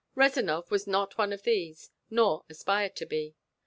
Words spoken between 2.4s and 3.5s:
aspired to be.